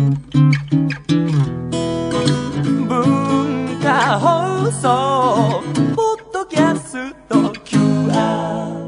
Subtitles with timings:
[0.00, 0.16] 文
[3.82, 5.62] 化放送
[5.94, 8.80] ポッドキャスト QR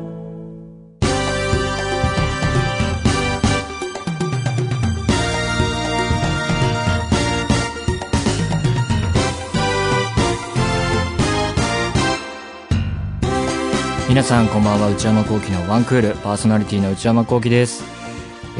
[14.08, 18.01] 皆さんこんばんは内山聖輝のワンクールパーソナリティの内山聖輝です、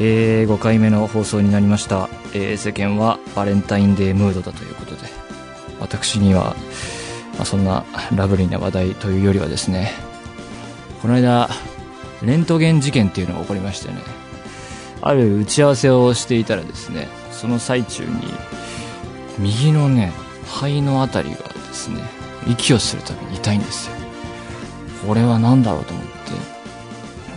[0.04, 5.02] えー、5回目の放送になりました、えー世間はバレンタインデームードだということで
[5.78, 6.56] 私には、
[7.36, 9.92] まあ、そんなラブリーな話題というよりはですね
[11.02, 11.48] この間
[12.20, 14.00] レントゲン事件っていうのが起こりましてね
[15.02, 18.10] ある打ち合わせをしていたらですねその最中に
[19.38, 20.12] 右のね
[20.46, 22.02] 肺のあたりがですね
[22.48, 23.94] 息をするたびに痛いんですよ。
[25.06, 26.10] これは何だろうと思って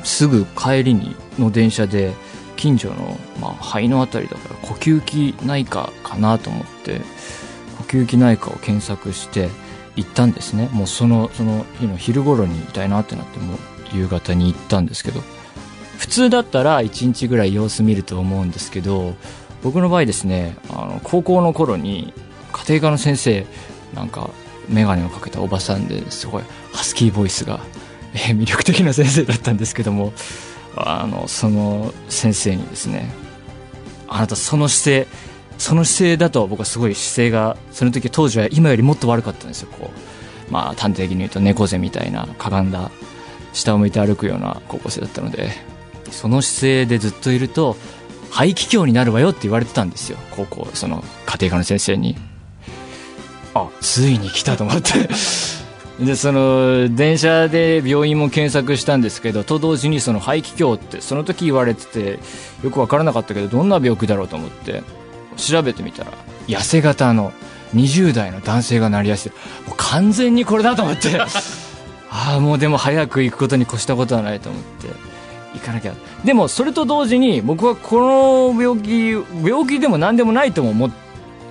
[0.04, 2.14] すぐ帰りにの電車で
[2.55, 7.02] 近所の、まあ、肺のあたりだから呼吸器内科かなと思って
[7.78, 9.50] 呼吸器内科を検索して
[9.95, 10.70] 行ったんですね。
[10.73, 13.58] もうそのその日の昼頃に痛いなってなってもう
[13.94, 15.22] 夕方に行ったんですけど
[15.98, 19.16] 普通だったら1日ぐらい様子見ると思うんですけど
[19.64, 22.14] 僕の場合ですねあの高校の頃に
[22.52, 23.45] 家庭科の先生
[23.94, 24.30] なんか
[24.70, 27.59] 眼鏡をかけたおばさんですごいハスキーボイスが、
[28.14, 30.11] え魅力的な先生だったんですけども
[30.76, 33.09] あのその先生にですね
[34.08, 35.26] あなたその姿勢
[35.58, 39.70] その姿勢だと僕はすごい姿勢がその時当時は今よりもっと悪かったんですよ。
[39.72, 39.90] こ
[40.50, 42.92] うまあ端的に言うと猫背みたいなかがんだ
[43.54, 45.50] 下を向いて歩くような高校生だったので
[46.12, 47.78] その姿勢でずっといると
[48.30, 50.17] 肺気胸になるわよって言われてたんですよ。
[50.32, 52.17] 高校その家庭科の先生に。
[53.54, 54.92] あついに来たと思って。
[56.00, 62.20] でその電車で病院も検索したんですけどと同時にその肺気胸ってその時言われてて
[62.64, 64.84] よく分からなかったけどどんな病気だろうと思って
[65.38, 66.12] 調べてみたら
[66.48, 67.32] 痩せ型の
[67.73, 69.32] 20代の男性がなりやすい
[69.68, 71.20] もう完全にこれだと思って。
[72.18, 74.88] ああもうでも早く行くことに越したことはないと思って
[75.54, 75.94] 行かなきゃ。
[76.23, 79.11] でもそれと同時に僕はこの病気
[79.44, 80.92] 病気でも何でもないとも思っ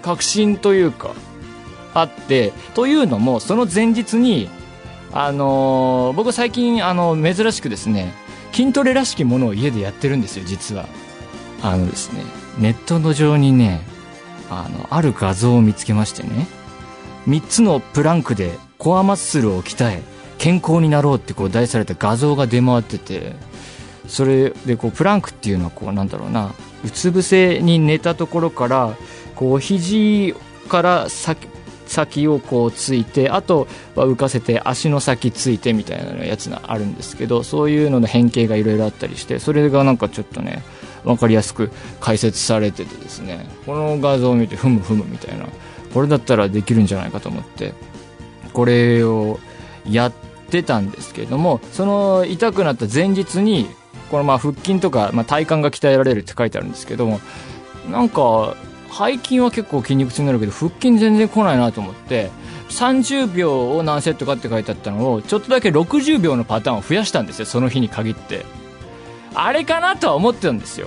[0.04, 1.12] 確信というか
[1.94, 4.50] あってというのもその前日に
[5.12, 8.12] あのー僕最近あの珍しくですね
[8.52, 10.86] 筋トレらしきものを家でやってるんですよ実は。
[11.62, 12.22] あのですね
[12.58, 13.80] ネットの上にね
[14.50, 16.46] あのある画像を見つけましてね
[17.26, 20.02] 3つのプランクでコアマッスルを鍛え
[20.36, 23.32] 健康になろうってこう題された画像が出回ってて
[24.06, 26.52] それでこうプランクっていうのはこうなんだろうな
[26.84, 28.94] うつ伏せに寝たところから
[29.36, 30.34] こう肘
[30.68, 31.48] から先
[31.94, 40.62] 先をこうついてあとは浮かせて足の先ついてみたいなやつがあるんですけどそういうのの変形がいろいろあったりしてそれがなんかちょっとね
[41.04, 43.46] 分かりやすく解説されててですね。
[43.66, 45.46] この画像を見てふむふむみたいな
[45.92, 47.72] これだったらできるんじゃないかと思って
[48.52, 49.38] これを
[49.88, 50.12] やっ
[50.50, 53.68] てたんですけれどもその痛くなった前日に
[54.10, 57.20] このまあ腹筋とか、まあ、体幹が鍛えられるって書いてあるんですけども
[57.90, 58.56] なんか
[58.96, 62.30] 背筋は結構筋肉痛になるけど腹筋全然来ないなと思って
[62.70, 68.46] 30秒を何セットかって書いてあったのをちょっとだけ60秒のパターンを増やしたんですよその日に限って。
[69.34, 70.86] あれかなとは思ってたんですよ。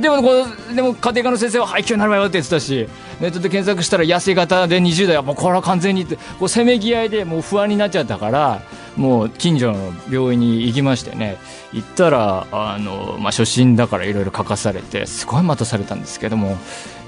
[0.00, 2.88] でもこうでも家庭科の先生は配給になるわよって言ってたし
[3.20, 8.62] ネットで検索したら痩せ型で20代はもうこれは完全にってこうせめぎ合いでもう不安になっちゃったから
[8.96, 11.36] もう近所の病院に行きましてね
[11.72, 16.56] 行ったらあの、まあ、初心だからいろいろ書かされてすごい待たされたんですけども、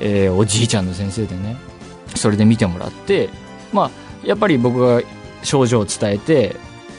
[0.01, 1.57] えーおじいちゃんの先生でね
[2.15, 3.31] それで見てもらって
[3.73, 3.91] まあ
[4.27, 5.03] やっぱり僕が
[5.43, 6.57] 症状を伝えて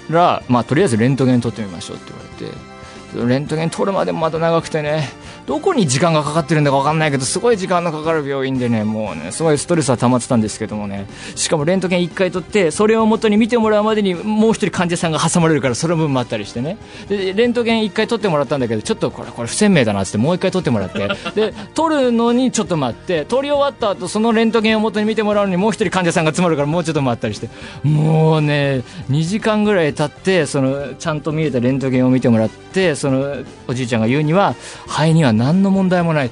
[0.10, 5.10] ら、まあ、とりあえずレントゲン取ってみましょうって言われてレントゲン取るまでもまた長くてね
[5.50, 11.08] どこに時間がかかってるんだか分かんないけどすごい時間のかかる病院でねもうねすごいストレスは溜まってたんですけどもね。
[11.34, 16.78] しかもレントゲン1回取ってそれを元に見てもらうまでにもう一人患者さんが挟まれるからその分待ったりしてね。
[17.08, 21.08] でレントゲン1回取ってもらったんだけどちょっとこれこれ不鮮明だなっつってもう1回取ってもらって。
[21.34, 27.50] で取るのにちょっと待って取り終わった後そのレントゲンを元に見てもらうのにもう一人患者さんが集まるからもうちょっと待ったりして。
[27.84, 33.38] もうね2時間ぐらい経ってそのちゃんと見えたレントゲンを見てもらってその
[33.68, 34.54] おじいちゃんが言うには
[34.86, 36.30] 肺には何の問題もないっ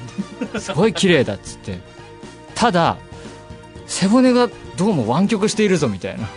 [0.51, 0.59] て。
[0.59, 1.79] すごい綺麗だっつって。
[2.53, 2.97] ただ
[3.85, 6.27] 背骨がどうも湾曲しているぞみたいな。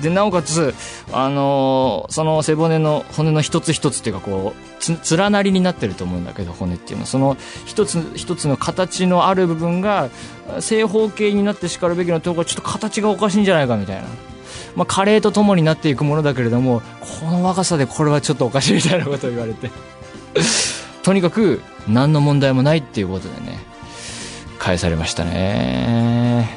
[0.00, 0.74] でなおかつ、
[1.10, 7.02] あのーその背骨の骨の一つ一つっていうかこうつ連なりになってると思うんだけど骨っていうの。
[7.02, 10.10] はその一つ一つの形のある部分が
[10.60, 14.02] 正方形になってしかるべきのところちょっと形がおかしいんじゃないかみたいな。
[14.74, 19.70] まあ、加齢とともになっていくものだけれどもこの若さでこれはちょっとおかしいみたいなことを言われて。
[21.06, 23.60] とにかく何の問題もないっていうことでね
[24.58, 26.48] 返されましたね。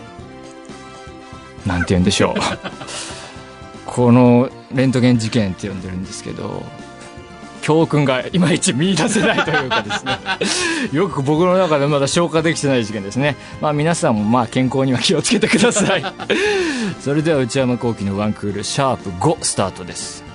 [1.68, 2.34] なんて言うんでしょう。
[3.86, 6.64] このレントゲン事件って呼んでるんですけど、
[7.62, 10.18] 教訓がいまいち見出せないというかですね
[10.98, 16.04] よく僕の中でまだ消化できてない事件ですねまあ皆さんもまあ健康には気をつけてください
[17.00, 20.29] それでは内山聖輝のワンクールシャープ5スタートです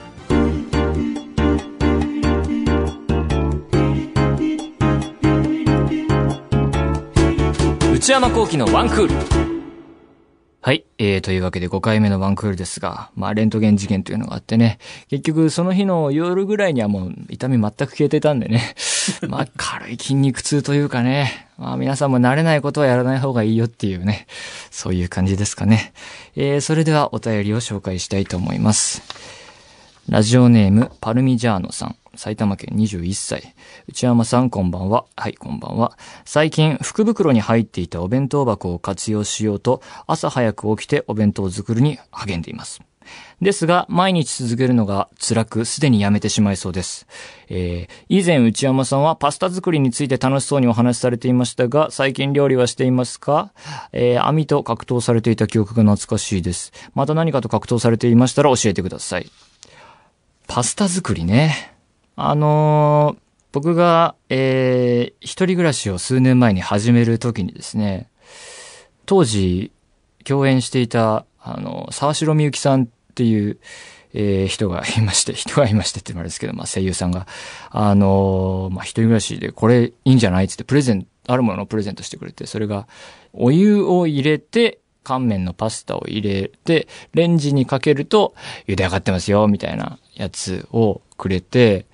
[8.04, 9.14] 内山聖輝のワンクール
[10.60, 10.84] はい。
[10.98, 14.78] えー、というわけで5回目のワンクールですが、まあ、レントゲン事件というのがあってね、
[15.08, 18.74] 結局その日の夜ぐらいにはもう痛み全く消えてたんでね、
[19.26, 24.26] まあ、軽い筋肉痛というかね、まあ、皆さんも慣れないことはやらない方がいいよっていうね、
[24.70, 25.94] そういう感じですかね。
[26.36, 29.00] えー、それではお便りを紹介したいと思います。
[30.10, 31.96] ラジオネーム、パルミジャーノさん。
[32.16, 33.54] 埼玉県21歳。
[33.88, 35.04] 内山さん、こんばんは。
[35.16, 35.98] はい、こんばんは。
[36.24, 42.80] 最近、福袋に入っていたお弁当箱を活用しようと、朝早く起きてお弁当作りに励んでいます。
[43.42, 47.06] ですが、毎日続けるのが辛く、すでにやめてしまいそうです。
[47.50, 53.52] えー、以前内山さんはパスタ作りについて楽しそうにお話しされていましたが、最近料理はしていますか？
[53.92, 56.72] えー、網と格闘されていた記憶が懐かしいです。
[56.94, 59.30] また何かと格闘されていましたら教えてください。
[60.46, 61.73] パスタ作りね。
[62.16, 63.20] あのー、
[63.52, 68.08] 僕が、えー、一人暮らしを数年前に始めるときにですね、
[69.06, 69.72] 当時、
[70.24, 73.58] 共演していた、あの、沢城みゆきさんっていう、
[74.14, 77.26] えー、人がいまして、 人がいましてって言われですけど、まあ声優さんが、
[77.70, 82.86] あのー、まあ一人暮らしでこれいいんじゃないってってプレゼン、あるものをプレゼントしてくれて、それが、
[83.32, 88.34] お湯を入れて、乾麺のパスタを入れて、レンジにかけると、
[88.66, 91.86] 茹で上がってますよ、みたいなやつをくれて、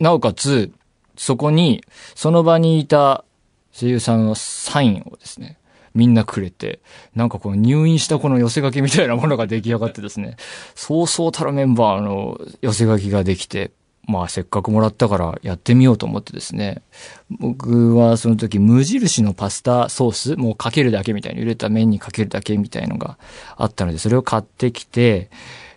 [0.00, 0.72] なおかつ、
[1.16, 1.84] そこに、
[2.14, 3.24] その場にいた
[3.72, 5.58] 声優さんのサインをですね、
[5.94, 6.80] みんなくれて、
[7.14, 10.36] なんかこの入院したこの寄せ書きみたいなものが出来上がってですね、
[10.74, 13.72] そうそうたるメンバーの寄せ書きができて、
[14.08, 16.82] まあせっかくもらったからやってみようと思ってですね。
[17.30, 23.18] 僕はその時無印のパスタソース、もうかけるだけみたいに、茹でた麺にかけるだけみたいのが
[23.56, 25.30] あったので、それを買ってきて、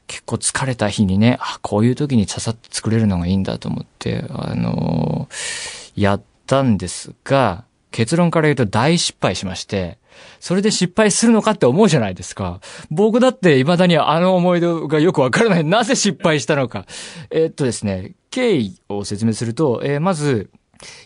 [0.07, 9.97] 結構疲れた日にね、あ、こういう時にささっと作れるのがいいんだと思って、あのー、やったんですが、結論から言うと大失敗しまして、
[10.39, 12.61] それで失敗するのかって思うじゃないですか。
[12.89, 15.63] 僕だって未だにあの思い出がよくわからない。
[15.63, 16.85] なぜ失敗したのか。
[17.29, 20.49] えー、っとですね、経緯を説明すると、えー、まず、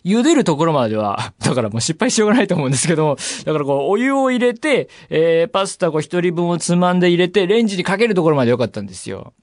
[0.05, 9.33] 茹でるところまでは、 だからもう失敗しようがないと思うんですけどもだからこう、お湯を入れて、えー、パスタこう一人分をつまんで入れて、レンジにかけるところまでよかったんですよ。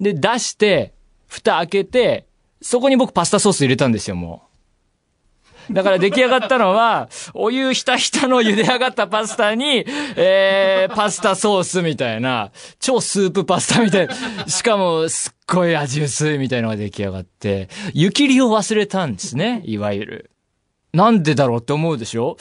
[0.00, 0.92] で、出して、
[1.28, 2.26] 蓋開けて、
[2.62, 4.45] そこに僕パスタソース入れたんですよ、もう。
[5.70, 9.84] だから出来上がったのは、お湯ひたひたの茹で上がったパスタに、
[10.16, 14.14] えー、パスタソースみたいな、超スープパスタみたいな、
[14.46, 20.30] しかもすっごい味薄いみたいのが出来上がって、湯切りを忘れたんですね、いわゆる。
[20.92, 22.36] なんでだろうって思うでしょ？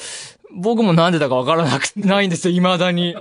[0.55, 3.17] 僕もなんでだかわからなく、ないんですよ、未だに。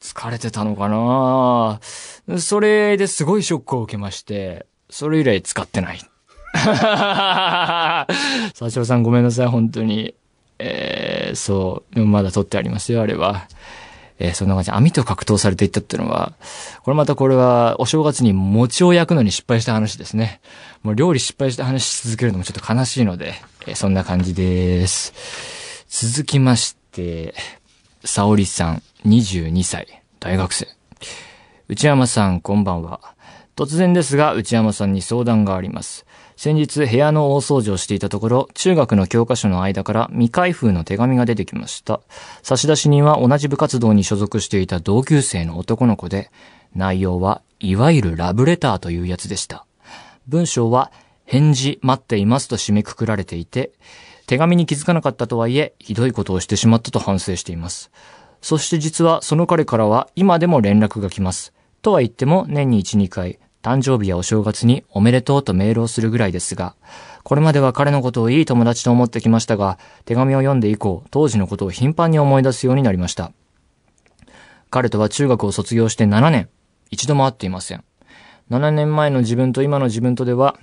[0.00, 2.38] 疲れてたのかな？
[2.38, 6.00] それですごいショックを受けまして、それ以来使ってない。
[8.58, 10.14] 佐藤さんごめんなさい、本当に。
[10.58, 11.94] えー、そう。
[11.94, 13.48] でもまだ撮ってありますよ、あれは。
[14.18, 16.32] えー、そんな感じ網と格闘されていったっていうのは、
[16.84, 20.40] これまたこれはお正月に餅を焼くのに失敗した話ですね。
[20.82, 23.34] もう料理失敗した話し続けるのもちょっと悲しいので、
[23.66, 25.12] えー、そんな感じです。
[25.88, 27.34] 続きまして、
[28.04, 30.68] 沙織さん、22歳、大学生。
[31.68, 33.00] 内山さん、こんばんは。
[33.56, 36.06] 突然ですが、内山さんに相談があります。
[36.42, 42.00] 先日部屋の大掃除をしていたところ、中学の教科書の間から未開封の手紙が出てきました。
[42.42, 46.32] 差出人は同じ部活動に所属していた同級生の男の子で、
[46.74, 49.66] 内容はいわゆるラブレターというやつでした。
[50.26, 50.90] 文章は、
[51.26, 53.70] 返事待っていますと締めくくられていて、
[54.26, 57.92] 手紙に気づかなかったとはいえ、ひどいことをしてしまったと反省しています。
[58.40, 61.52] そして実はその彼からは今でも連絡が来ます。
[61.82, 66.74] とは言っても年に1、2回、誕生日やお正月におめでとうとメールをするぐらいですが、
[67.22, 73.32] これまでは彼のことをいい友達と思ってきましたが、手紙を読んで以降、当時のことを頻繁に思い出すようになりました。
[74.70, 76.48] 彼とは中学を卒業して7年、
[76.90, 77.84] 一度も会っていません。
[78.50, 80.56] 7年前の自分と今の自分とでは、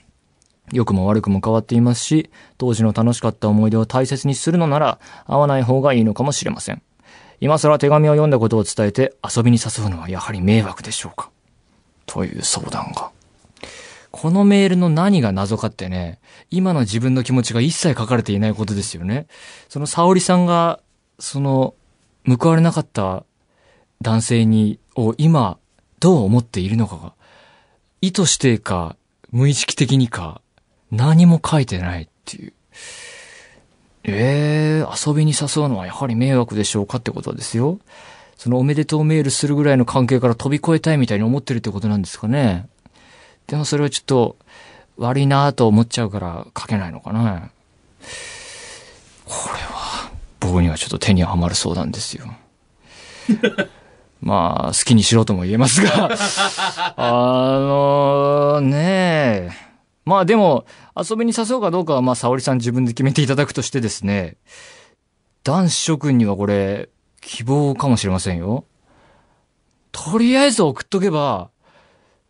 [0.71, 6.81] 良くも悪くも変わっていますし、当時の楽しかった思い出を大切にするのなら、会わない方がいいのかもしれません。
[7.39, 11.31] 今更手紙を読んだことを伝えて遊びに誘うのはやはり迷惑でしょうか
[12.09, 13.11] という相談が。
[14.11, 19.27] このメールの何が謎かってね、今の自分の気持ちが一切書かれていないことですよね。
[19.69, 20.79] その沙織さんが
[21.19, 21.75] その、
[22.25, 23.23] 報われなかった
[24.01, 25.57] 男性に、を今、
[25.99, 27.13] どう思っているのかが、
[28.01, 28.95] 意図してか、
[29.31, 30.41] 無意識的にか、
[30.91, 32.53] 何も書いてないっていう。
[34.05, 37.79] ええー、遊びに誘うのはやはり迷惑でしょうかってことですよ。
[38.39, 42.69] そのおめでとうメールするぐらいの関係から飛び越えたいみたいに思ってるってことなんですかね。
[43.47, 44.37] でもそれはちょっと
[44.95, 47.51] 悪いなぁと思っちゃうから書けないのかな。
[49.25, 52.33] これは僕にはちょっと手にはまるそうなんですよ。
[54.23, 56.09] まあ、好きにしろとも言えますが、
[56.95, 59.51] あのねえ。
[60.05, 60.65] まあでも、
[60.95, 64.37] 遊びに誘うかどうかはまあ、沙織さん自分で決めていただくとしてですね、
[65.43, 66.87] 男子諸君にはこれ、
[67.29, 68.65] 希望かもしれませんよ。
[69.91, 71.51] とりあえず送っとけば、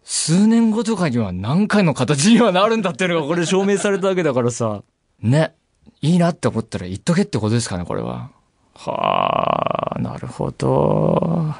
[0.04, 4.84] 数年後とかには何回の形にはなるんだっていうのがこれ証明されたわけだからさ。
[5.22, 5.54] ね。
[6.02, 8.30] いいなって思ったら言っとけってことですかね、これは。
[8.74, 11.56] はあ、なるほど。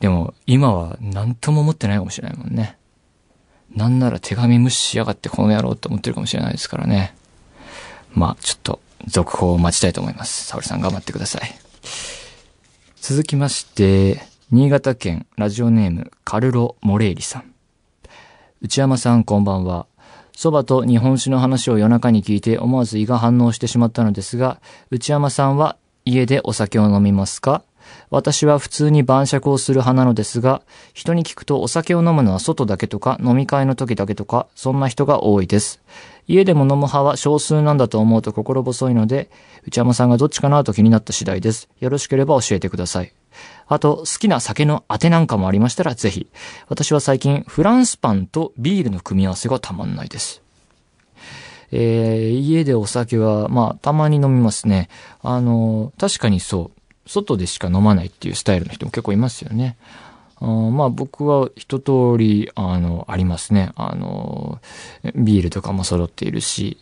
[0.00, 2.76] でも、今は何とも思ってないかもしれないもんね。
[3.74, 7.16] なんなら手紙無視しやがってこの野郎って思ってるかもしれないですからね。
[8.12, 10.44] まあ、ちょっと、続報を待ちたいと思います。
[10.44, 12.23] 沙織さん頑張ってください。
[13.06, 17.52] 続きまして、新潟県ラジオネームカルロ・モレーリさん。
[18.62, 19.84] 内山さんこんばんは。
[20.34, 24.58] 蕎麦と日本酒の話を夜中に聞いて思わず胃が反応してしまったのですが、
[24.90, 27.62] 内山さんは家でお酒を飲みますか？
[28.08, 30.62] 私は普通に晩酌をする派なのですが、
[30.94, 35.82] 人に聞くとお酒を飲むのは外だけとか飲み会の時だけとか、そんな人が多いです。
[36.26, 39.30] 家でも飲む派は少数なんだと思うと心細いので、
[39.66, 41.68] 内山さんがどっちかなと気になった次第です。
[41.80, 43.12] よろしければ教えてください。
[43.66, 46.28] あと、好きな酒のあてなんかもありましたらぜひ。
[46.68, 50.42] 私は最近、フランスパンとビールの組み合わせがたまんないです。
[51.72, 54.88] えー、家でお酒は、まあ、たまに飲みますね。
[55.22, 56.80] あの、確かにそう。
[57.06, 59.76] 外でしか飲まないっていうスタイルの人も結構いますよね。
[60.46, 63.72] まあ僕は一通り、あの、ありますね。
[63.76, 64.60] あの、
[65.14, 66.78] ビールとかも揃っているし、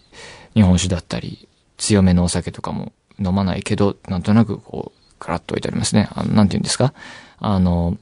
[0.55, 6.09] 日本酒だったり、強めのお酒とかも飲まないけど、なんとなくこう、カラッと置いてありますね。
[6.13, 6.95] あの、なんて言うんですか？
[7.39, 7.97] あの、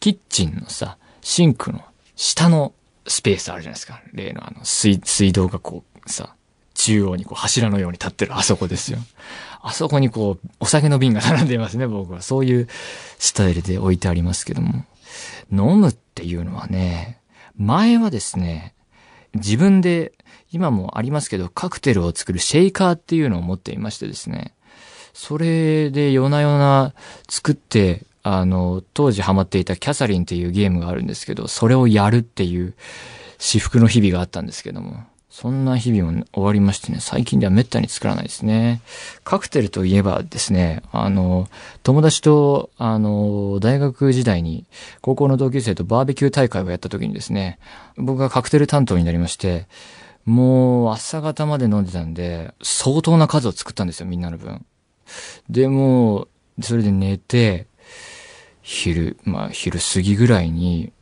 [0.00, 1.84] キッチンのさ、シンクの
[2.16, 2.72] 下の
[3.06, 4.00] スペースあるじゃないですか。
[4.12, 6.34] 例のあの、水、水道がこう、さ、
[6.74, 8.98] 中央にこう柱のように立ってるあそこですよ。
[9.60, 12.22] あそこにこう、お酒の瓶が並んでいますね、僕は。
[12.22, 12.68] そういう
[13.18, 14.84] スタイルで置いてありますけども。
[15.52, 17.20] 飲むっていうのはね、
[17.56, 18.74] 前はですね、
[19.34, 20.12] 自分で、
[20.50, 24.54] 今もありますけど、カクテルを作るシェイカーっていうのを持っていましてですね、
[25.14, 26.94] それで夜な夜な
[27.28, 32.74] 作って、あの、当時ハマっていたキャサリンっていうゲームがあるんですけど、それをやるっていう
[33.38, 38.82] 私服の日々があったんですけども、そんな日々も終わりましてね、最近では滅多に作らないですね。
[39.24, 41.48] カクテルといえばですね、あの、
[41.82, 44.66] 友達と、あの、大学時代に、
[45.00, 47.58] 高校の同級生とバーベキュー大会をやった時にですね、
[47.96, 49.68] 僕がカクテル担当になりまして、
[50.26, 54.66] もう朝方まで飲んでたんで、相当な数を作ったんですよ、みんなの分。
[55.48, 56.28] で、も
[56.60, 57.68] それで寝て、
[58.60, 60.92] 昼、まあ昼過ぎぐらいに、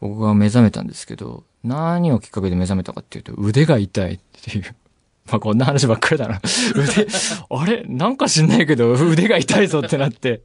[0.00, 4.74] 僕が目覚めたんですけど、何をきっかけで目覚めたかっていうと、腕が痛いっていう。
[5.30, 6.40] まあ、こんな話ばっかりだな。
[6.74, 7.06] 腕、
[7.50, 7.84] あれ？
[7.86, 10.42] なんか知んないけど、 腕が痛いぞってなって。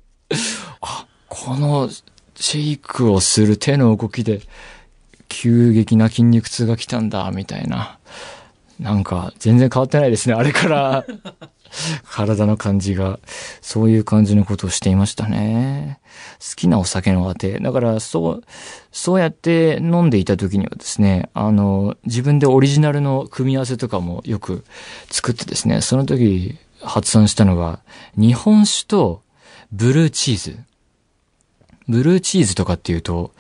[0.82, 1.90] あ、この
[2.36, 4.42] シェイクをする手の動きで、
[5.30, 7.98] 急激な筋肉痛が来たんだ、みたいな。
[8.80, 11.06] なんか、全然変わってないですね、あれから。
[12.10, 13.20] 体の感じが、
[13.62, 16.00] そういう感じのことをしていましたね。
[16.40, 17.60] 好きなお酒のあて。
[17.60, 18.44] だから、そう、
[18.92, 24.64] そうやって飲んでいた時にはですね、あの、自分でオリジナルの組み合わせとかもよく
[25.10, 27.80] 作ってですね、その時発案したのが、
[28.18, 29.22] 日本酒と
[29.72, 30.60] ブルーチーズ。
[31.88, 33.32] ブルーチーズとかっていうと、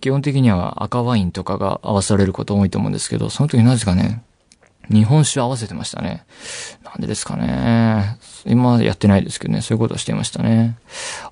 [0.00, 4.22] 基本的には赤ワインとかが合わされること多いと思うんですけど、その時なぜかね、
[4.90, 6.24] 日本酒合わせてましたね。
[6.84, 8.18] なんでですかね。
[8.46, 10.78] 今やってないですけどね、そういうことをしていましたね。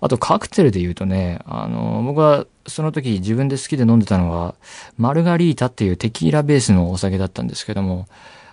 [0.00, 4.54] あとカクテルで言うとね、あの、僕はその時自分で好きで飲んでたのは、
[4.98, 8.06] マルガリータっていうテキーラベースのお酒だったんですけども、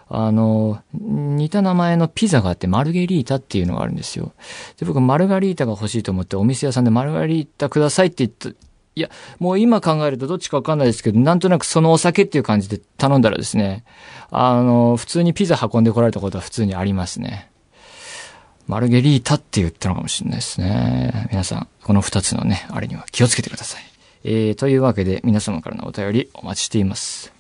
[0.10, 4.34] あの、似た名前のピザがあって、マルゲリータっていうのがあるんですよ。
[4.78, 8.50] で、僕、マルガリータが欲しいと思って、お店屋さんでマルガリータくださいって言った、
[8.96, 9.10] いや、
[9.40, 13.84] もう今考えるとどっちかわかんないですけど、なんとなくそのお酒っていう感じで頼んだらですね、
[14.30, 17.50] あの、普通にピザ運んでこられたことは普通にありますね。
[18.68, 21.28] マルゲリータって言ったのかもしれないですね。
[21.32, 23.84] 皆さん、この二つのね、あれには気をつけてください。
[24.24, 27.34] えー、というわけで皆様からのお便りお待ちしています。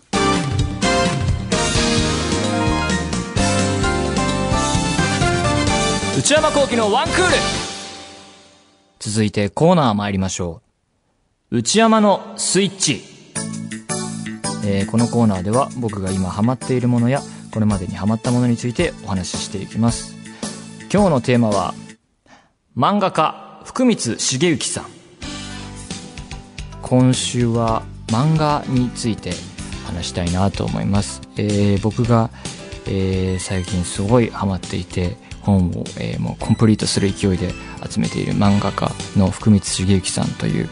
[6.17, 7.24] 内山幸喜のワンクール
[9.00, 10.62] 続いてコーナー参りましょう。
[11.55, 13.03] 内山のスイッチ。
[14.65, 17.22] えーこのコーナーでは僕が今ハマっているものや
[17.53, 20.15] これまでにハマったものについてお話ししていきます。
[20.91, 21.75] 今日のテーマは
[22.75, 24.86] 漫画家福光茂之さん。
[26.81, 29.33] 今週は漫画について
[29.86, 31.22] 話したいなと思います。
[31.38, 32.31] えー僕が、
[32.88, 37.51] えー最近すごいハマっていて本を、えーもうコンプリートする勢いで
[37.88, 40.67] 集めている漫画家の福光茂之さんという、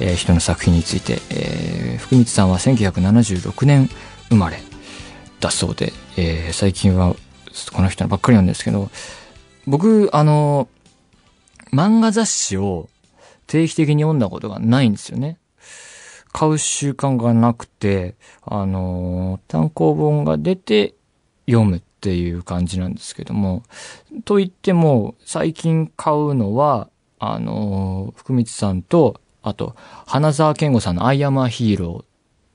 [0.00, 3.88] えー人の作品について、えー福光さんは1976年
[4.28, 4.58] 生まれ
[5.40, 7.14] だそうで、えー最近は
[7.72, 8.90] この人ばっかりなんですけど
[9.66, 10.68] 僕あの
[11.72, 12.88] 漫画雑誌を
[13.46, 15.38] 定期的に読んだことがないんですよね。
[16.32, 20.94] 買う習慣がなくて、あの単行本が出て
[21.46, 23.64] 読むっていう感じなんですけども、
[24.24, 26.88] と言っても、最近買うのは、
[27.18, 29.74] あの福光さんと、あと、
[30.06, 32.04] 花沢健吾さんのアイアマーヒーロー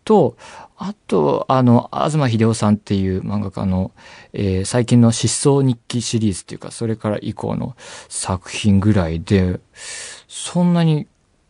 [0.03, 0.37] と、
[0.77, 3.91] あと、あの、東秀夫さんっていう漫画家の、
[4.33, 7.75] えー最近の失踪日記シリーズっていうか、それから以降の
[8.09, 9.59] 作品ぐらいで、
[10.27, 11.07] そんなに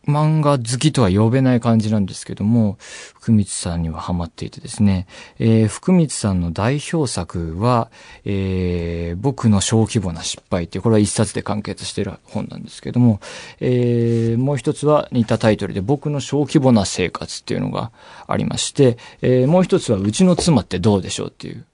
[0.08, 5.08] 漫画好きとは呼べない感じなんですけども、福光さんにはハマっていてですね、
[5.40, 7.90] えー福光さんの代表作は、
[8.24, 13.20] えー僕の小規模な失敗っていう、これは一冊で完結してる本なんですけども、
[13.60, 17.92] えーもう一つは似たタイトルで、僕の小規模な生活っていうのが
[18.28, 21.66] ありまして、えーもう一つは、うちの妻ってどうでしょうっていう。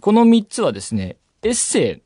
[0.00, 2.02] この三つはですね、エッセ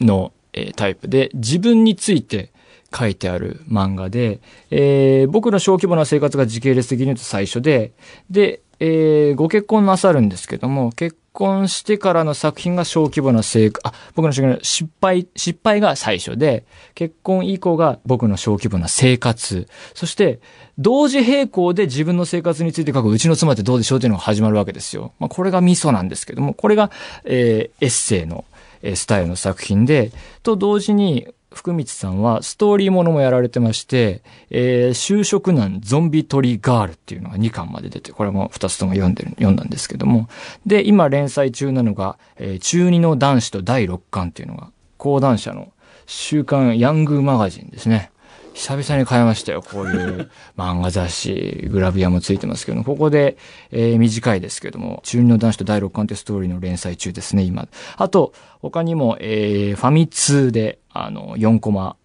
[0.00, 2.51] イの、えータイプで自分について
[2.94, 7.92] 書いてある漫画で、えー僕の小規模な生活が時系列的に言うと最初で、
[8.30, 20.40] で、えーご結婚なさるんですけども、結婚してからの作品が小規模な生活、あ、僕の小規模な失敗、失敗が最初で、結婚以降が僕の小規模な生活、そして、
[20.78, 25.12] 同時並行で自分の生活について書くうちの妻ってどうでしょうっていうのが始まるわけですよ。
[25.18, 26.90] まあ、これがミソなんですけども、これが、
[27.24, 28.44] えーエッセイの、
[28.82, 40.28] えースタイルの作品で、と同時に、福光さんはストーリーものもやられてまして、えー就職難ゾンビ取りガールっていうのが2巻まで出て、これも2つとも読んでる、読んだんですけども、
[40.66, 45.72] で、今連載中なのが、えー中2の男子と第6巻っていうのが、講談社の
[46.06, 48.11] 週刊ヤングマガジンですね。
[48.54, 49.62] 久々に買いましたよ。
[49.62, 53.36] こういう漫画雑誌、グラビアもついてますけど、ここで、
[53.70, 57.66] えー短いですけども、中二の男子と第6巻ってストーリーの連載中ですね、今。
[57.96, 61.96] あと、他にも、えーファミ通で、あの、4コマ、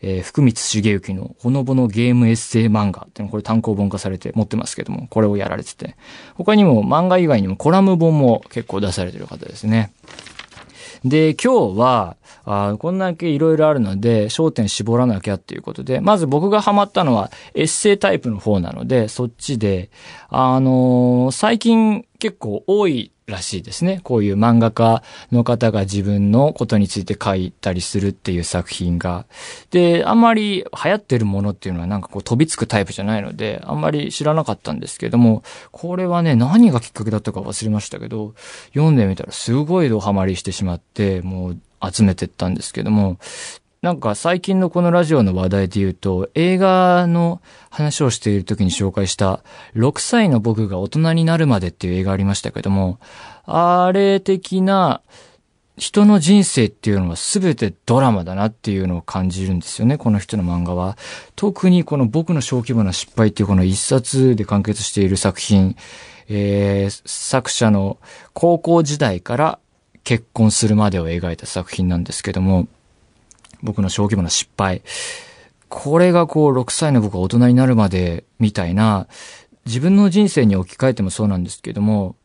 [0.00, 5.96] えー福光茂之のほのぼのゲームエッセイ漫画っていうのこれ単行本化されて持ってますけども、これをやられてて。
[6.34, 9.92] 他にも漫画以外にもコラム本も結構出されてる方ですね。
[11.04, 19.90] で、今日は、あこんだけいろいろあるので、焦点絞らなきゃっていうことで、まず僕がハマったのはエッセイタイプの方なので、そっちで、
[20.28, 24.00] あのー最近結構多いらしいですね。
[24.04, 29.26] こういう漫画家の方が自分のことについて書いたりするっていう作品が。
[29.72, 38.34] で、あんまり流行ってるものっていうのはなんかこう飛びつくタイプじゃないので、あんまり知らなかったんですけども、これはね、何がきっかけだったか忘れましたけど、
[38.74, 43.18] 読んでみたらすごいドハマりしてしまって、もう集めてったんですけども、
[43.82, 52.98] なんか最近のこのラジオの話題で言うと、映画の話をしている時に紹介した、6歳の僕が大人になるまでっていう映画ありましたけども、
[53.44, 55.02] あれ的な
[55.76, 60.96] 人の人生っていうのは全てドラマだなっていうのを感じるんですよね、この人の漫画は。
[61.36, 65.76] 特にこの僕の小規模な失敗っていうこの一冊で完結している作品、
[66.28, 67.98] えー作者の
[68.32, 69.58] 高校時代から
[70.02, 72.68] 結婚するまでを描いた作品なんですけども、
[73.62, 74.82] 僕の小規模な失敗。
[75.68, 79.08] これがこう6歳の僕が大人になるまでみたいな、
[79.66, 82.16] 自分の人生に置き換えてもそうなんですけども、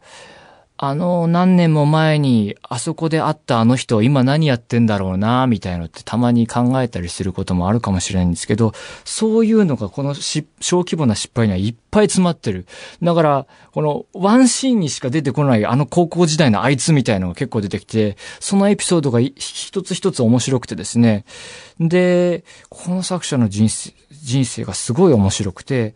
[0.78, 8.74] あの何年も前にあそこで会ったあの人今何やってんだろうなみたいなのってたまに考えたりすることもあるかもしれないんですけど、
[9.06, 12.66] そういうのがこの小規模な失敗にはいっぱい詰まってる。
[13.04, 21.26] だから、このワンシーンにしか出てこないあの高校時代のあいつみたいのが結構出てきて、そのエピソードが一つ一つ面白くてですね。
[21.80, 25.96] で、この作者の人生、人生がすごい面白くて、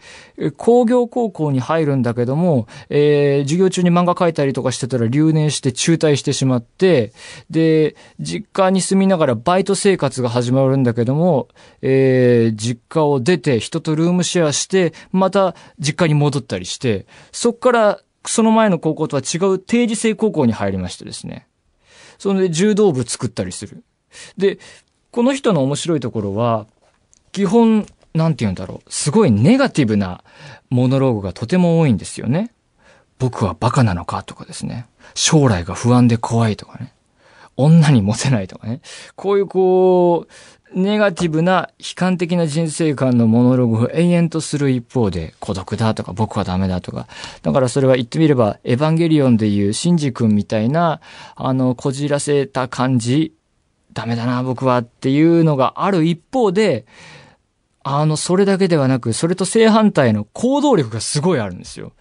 [0.58, 7.14] 工業高校に入るんだけども、えー授業中に漫画描いたりとかしてたら留年して中退してしまって、
[7.50, 11.48] で、実家に住みながらバイト生活が始まるんだけども、
[11.82, 21.48] えー実家を出て人とルームシェアして、また実家に戻ったりして、そっからその前の高校とは違う定時制高校に入りましてですね。
[22.18, 23.84] それで柔道部作ったりする。
[24.38, 24.60] で、
[25.12, 26.66] この人の面白いところは、
[27.32, 28.92] 基本、なんて言うんだろう。
[28.92, 30.24] すごいネガティブな
[30.70, 32.52] モノローグがとても多いんですよね。
[33.20, 34.88] 僕はバカなのかとかですね。
[35.14, 36.94] 将来が不安で怖いとかね。
[37.58, 38.82] 女にモテないとかね。
[39.16, 40.32] こういうこう、
[40.74, 47.08] ネガティブな悲観的な人生観のモノログを延々とする一方で、孤独だとか僕はダメだとか。
[47.44, 51.00] だからそれは言ってみれば、エヴァンゲリオンでいうシンジ君みたいな、
[51.36, 53.34] あの、こじらせた感じ、
[53.94, 56.86] ダメだな僕はっていうのがある一方で、
[57.84, 61.94] あの、それだけではなく、それと正反対の行動力がすごいあるんですよ。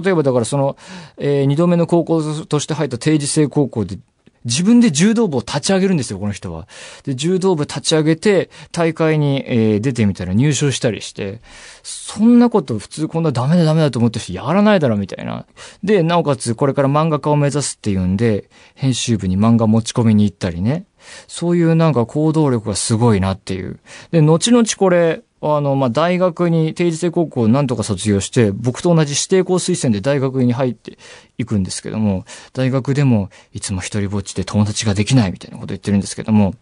[0.00, 0.76] 例えばだからその、
[1.18, 3.98] えー、二度目の高校として入った定時制高校で
[4.44, 6.66] 自分で柔道部を立ち上げるんですよ、この人は。
[7.04, 11.40] で、柔道部立ち上げて、大会に、えー、出てみたら入賞したりして、
[11.82, 15.46] そんなこと普通こんなダメだダメだと思ってる人やらないだろ、みたいな。
[15.82, 20.86] で、なおかつこれから漫画家を目指すっていうんで、編集部に漫画持ち込みに行ったりね。
[21.26, 23.80] そういうなんか行動力がすごいなっていう。
[24.10, 30.98] で、後々これ、あの、まあ、大学に、定時制高校をなんとか卒業して、僕と同じ指定校推薦で大学に入って
[31.36, 36.54] いくんですけども、大学でもいつも一人ぼっちで友達ができないみたいなこと言ってるんですけども、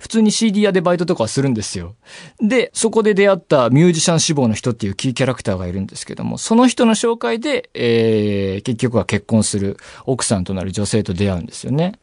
[0.00, 1.94] 普通に CD 屋でバイトとかはするんですよ。
[2.40, 11.98] で、そこで出会ったミュージシャン志望の人っていうキーキャラクターがいるんですけども、その人の紹介で、えー、結局は結婚する奥さんとなる女性と出会うんですよね。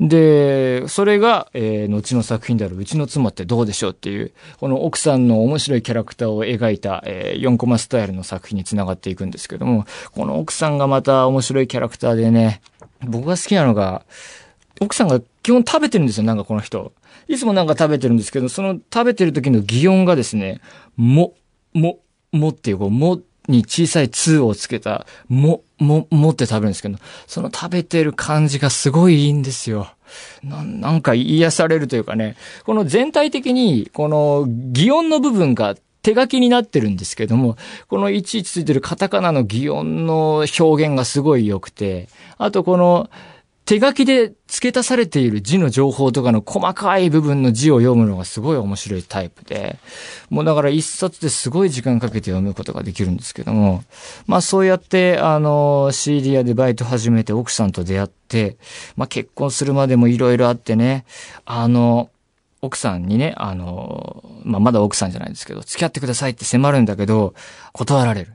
[0.00, 12.60] で、それが、えー、後の作品であるうちの妻ってどうでしょうっていう、この奥さんの面白いキャラクターを描いた、えー、4コマスタイルの作品につながっていくんですけども、この奥さんがまた面白いキャラクターでね、
[13.00, 14.04] 僕が好きなのが、
[14.80, 16.92] 奥さんが基本食べてるんですよ、なんかこの人。
[17.28, 20.60] いつもなんか食べてるんですけど、その食べてる時の擬音がですね、
[20.96, 21.34] も、
[21.74, 21.98] も、
[22.32, 29.92] もっていう、こう、もに小さい2をつけた、も、も、もって食べるんですけど、その食べてる感じがすごいいいんですよ。
[30.42, 37.56] ななんか癒されるというかね、この全体的に、この擬音の部分が手書きになってるんですけども、
[37.88, 43.10] このいちいちついてるカタカナの擬音の表現がすごい良くて、あとこの、
[43.68, 49.76] 手書きで付け足されている字の情報とかの細かい部分の字を読むのがすごい面白いタイプで、
[50.30, 53.84] もうだから一冊ですごい時間かけて読むことができるんですけども、
[54.26, 58.56] まあそうやって、あの、CD 屋でバイト始めて奥さんと出会って、
[58.96, 61.04] まあ結婚するまでもいろいろあってね、
[61.44, 62.08] あの、
[62.62, 67.34] 奥さんにね、あの、まあまだ奥さんじゃないですけど、付き合ってくださいって迫るんだけど、
[67.74, 68.32] 断られる。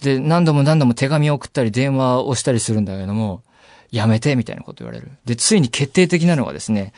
[0.00, 3.42] で、何度も何度も手紙を送ったり電話をしたりするんだけども、
[3.94, 5.10] やめて、みたいなこと言われる。
[5.24, 6.92] で、ついに決定的なのがですね、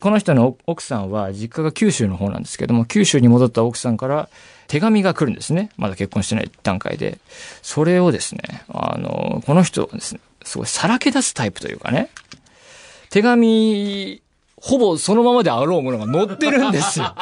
[0.00, 4.28] この人の奥さんは実家が九州の方なんですけども、九州に戻った奥さんから
[4.66, 5.70] 手紙が来るんですね。
[5.76, 7.18] まだ結婚してない段階で。
[7.62, 12.10] それをですね、あの、この人はですね、すごいさらけ出すタイプというかね、
[13.10, 14.20] 手紙、
[14.56, 17.14] ほぼそのままであろうものが載ってるんですよ。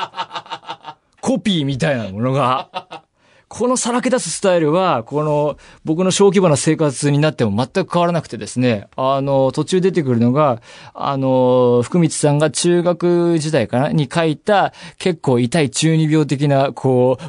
[1.21, 3.03] コピーみたいなものが。
[3.49, 10.61] このさらけ出すスタイルは、この僕の小規模な生活になっても全く変わらなくてですね、あの、途中出てくるのが、
[10.93, 17.25] あの、福光さんが中学時代かなに書いた結構痛い中二病的な、こう、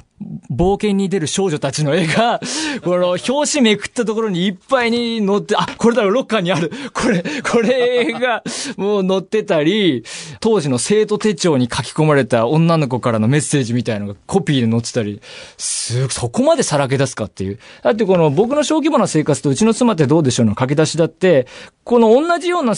[0.51, 2.41] 冒険に出る少女たちの絵が、
[2.83, 6.71] この表紙めくったところにいっぱいに載って、あ、これだろ、ロッカーにある。
[6.93, 8.43] これ、これが
[8.77, 10.03] もう載ってたり、
[10.39, 15.21] 当時の生徒手帳に書き込まれた女の子からのメッセージみたいなのがコピーで載ってたり、
[15.57, 17.59] す、そこまでさらけ出すかっていう。
[17.83, 21.47] だってこの僕の小規模な生活とうちの妻ってどうでしょうの書き出しだって、
[21.83, 22.75] この同じような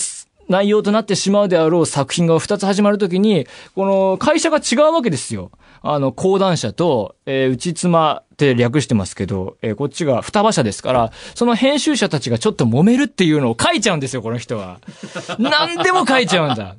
[0.51, 5.49] 内容となってしまうであろう作品が2つ始まるときに、この会社が違うわけですよ。
[5.81, 14.79] あの、講談社と、えー、内妻って略してますけど、えー、こっちが双葉社ですから、その編集者たちがちょっと揉めるっていうのを書いちゃうんですよ、この人は。
[15.39, 16.75] 何でも書いちゃうんだ。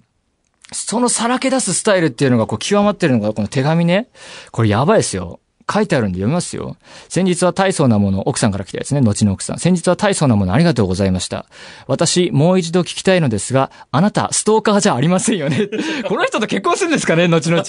[0.72, 4.08] そのさらけ出すスタイルっていうのがこう極まってるのがこの手紙ね。
[4.52, 5.40] これやばいですよ。
[5.72, 6.76] 書いてあるんで読みますよ。
[7.08, 9.58] 先日は大層なもの、奥さんから来たやつね、後の奥さん。
[9.58, 11.46] 先日は大層なものありがとうございました。
[11.86, 15.68] 私、もう一度聞きたいのですが、あなた、ストーカーじゃありませんよね。
[16.08, 17.62] この人と結婚するんですかね、後々。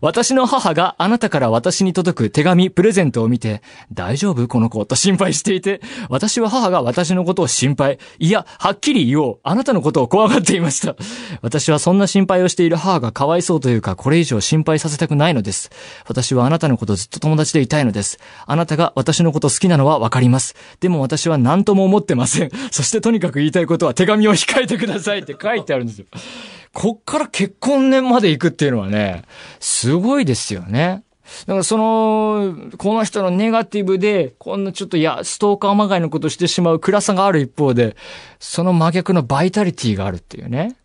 [0.00, 4.48] 私の母があなたから私に届く手紙、プレゼントを見て、大丈夫？
[4.48, 7.98] この子と心配していて、私は母が私のことを心配。
[8.18, 9.38] いや、はっきり言おう。
[9.42, 10.96] あなたのことを怖がっていました。
[11.42, 15.70] 私はそんな心配をしている母がかわいそうというか、これ以上心配させたくないのです。
[16.06, 18.18] 私はあなたのことずっと友達でいたいのです。
[18.46, 20.56] あなたが私のこと好きなのはわかります。
[20.80, 22.50] でも私は何とも思ってません。
[22.72, 26.06] そしてとにかく言いたいことは手紙を控えてくださいって 書いてあるんですよ。
[26.72, 29.24] こっから結婚年まで行くっていうのはね、
[29.60, 31.02] すごいですよね。
[31.46, 37.96] だからその、この人のネガティブで、こんなちょっといや、ストーカーまがいのことしてしまう暗さがある一方で、
[38.38, 40.76] その真逆のバイタリティがあるっていうね。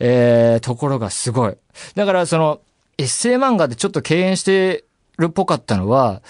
[0.00, 1.56] えー、ところがすごい。
[1.94, 2.60] だからその、
[2.98, 4.84] エッセイ漫画でちょっと敬遠して
[5.18, 6.22] るっぽかったのは、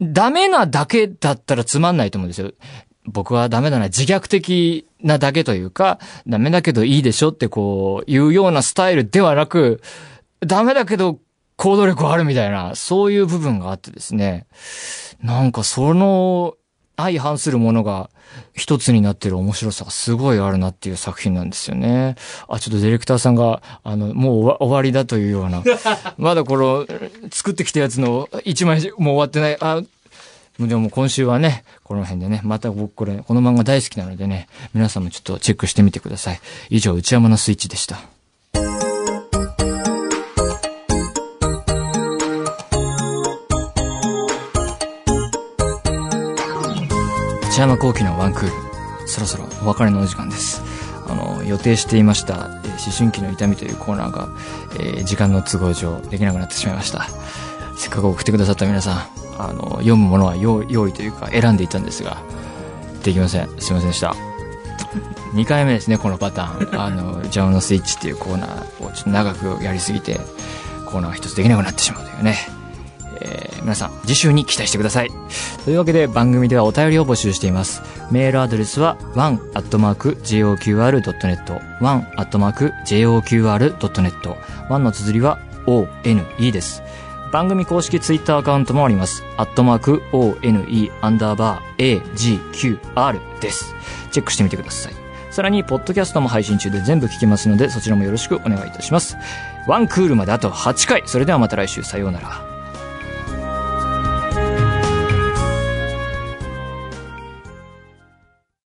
[0.00, 2.52] ダメなだけだったらつまんないと思うんですよ。
[3.04, 9.82] 僕はダメだな、自虐的なだけというか、ダメだけどいいでしょってこう、いうようなスタイルではなく、
[10.40, 11.18] ダメだけど
[11.56, 14.46] 行動力あるみたいな、そういう部分があってですね。
[15.22, 16.54] なんかその
[17.02, 18.10] 相反するものが
[18.54, 22.16] 一つになってる面白さがすごいあるなっていう作品なんですよね。
[22.48, 25.62] あ、ちょっとディレクターさんが、あの、もう終わりだというような、
[26.18, 26.86] まだこの、
[27.30, 29.82] 作ってきたやつの一枚もう終わってない、あ、
[30.58, 36.40] でも今週はね、この辺でね、また僕これ、この漫画大好きなのでね、皆さんもちょっとチェックしてみてください。
[36.68, 38.19] 以上、内山のスイッチでした。
[47.60, 50.62] 内山幸喜のワンクール、そろそろお別れのお時間です。
[51.06, 54.30] あの、予定していました、え、思春期の痛みというコーナーが、
[54.76, 57.06] えー、時間の都合上できなくなってしまいました。
[57.76, 58.96] せっかく送ってくださった皆さん、
[59.38, 62.22] あの、読むものは用意というか選んでいたんですが、
[63.04, 63.48] できません。
[63.58, 64.16] すいませんでした。
[65.36, 66.80] 2回目ですね、このパターン。
[66.80, 70.18] あの、ジャムのスイッチっていうコーナーをちょっと長くやりすぎて、
[70.86, 72.38] コーナーが一つできなくなってしまうというね。
[73.20, 75.10] えー、皆さん、次週に期待してください。
[75.64, 77.82] というわけで番組ではお便りを募集しています。
[78.10, 79.92] メールアドレスは one.joqr.net
[81.80, 82.76] one.joqr.net
[84.68, 86.82] one の綴りは one です。
[87.32, 89.22] 番組公式ツイッターアカウントもあります。
[89.36, 93.76] アットマーク ONE アンダーバー AGQR です。
[94.10, 94.94] チェックしてみてください。
[95.30, 99.16] さらに、ポッドキャストも配信中で全部聞けますので、そちらもよろしくお願いいたします。
[99.68, 101.04] ワンクールまであと8回。
[101.06, 102.49] それではまた来週、さようなら。